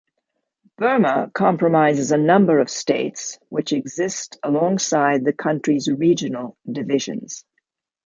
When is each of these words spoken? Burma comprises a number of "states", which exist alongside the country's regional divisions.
Burma 0.79 1.29
comprises 1.31 2.11
a 2.11 2.17
number 2.17 2.57
of 2.59 2.71
"states", 2.71 3.37
which 3.49 3.71
exist 3.71 4.39
alongside 4.41 5.23
the 5.23 5.31
country's 5.31 5.87
regional 5.91 6.57
divisions. 6.71 7.45